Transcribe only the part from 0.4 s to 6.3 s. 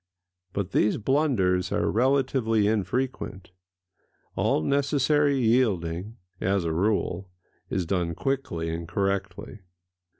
But these blunders are relatively infrequent: all necessary yielding,